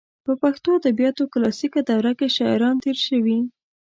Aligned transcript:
په 0.25 0.31
پښتو 0.41 0.69
ادبیاتو 0.79 1.23
کلاسیکه 1.33 1.81
دوره 1.89 2.11
کې 2.19 2.27
شاعران 2.37 2.75
تېر 2.83 2.97
شوي. 3.07 3.39